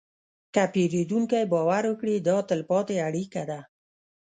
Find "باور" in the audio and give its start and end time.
1.53-1.83